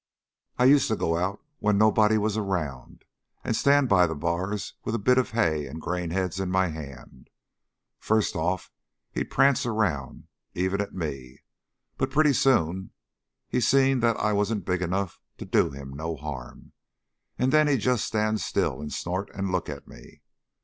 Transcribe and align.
"I 0.57 0.65
used 0.65 0.87
to 0.87 0.95
go 0.95 1.15
out 1.15 1.43
when 1.59 1.77
nobody 1.77 2.17
was 2.17 2.35
around 2.35 3.05
and 3.43 3.55
stand 3.55 3.87
by 3.87 4.07
the 4.07 4.15
bars 4.15 4.73
with 4.83 4.95
a 4.95 5.05
bit 5.05 5.19
of 5.19 5.29
hay 5.29 5.67
and 5.67 5.79
grain 5.79 6.09
heads 6.09 6.39
in 6.39 6.49
my 6.49 6.69
hand. 6.69 7.29
First 7.99 8.35
off 8.35 8.71
he'd 9.11 9.29
prance 9.29 9.63
around 9.63 10.27
even 10.55 10.81
at 10.81 10.95
me, 10.95 11.43
but 11.97 12.09
pretty 12.09 12.33
soon 12.33 12.89
he 13.47 13.61
seen 13.61 13.99
that 13.99 14.17
I 14.17 14.33
wasn't 14.33 14.65
big 14.65 14.81
enough 14.81 15.19
to 15.37 15.45
do 15.45 15.69
him 15.69 15.91
no 15.93 16.15
harm, 16.15 16.71
and 17.37 17.51
then 17.53 17.67
he'd 17.67 17.81
just 17.81 18.03
stand 18.03 18.41
still 18.41 18.81
and 18.81 18.91
snort 18.91 19.29
and 19.35 19.51
look 19.51 19.69
at 19.69 19.87
me. 19.87 20.23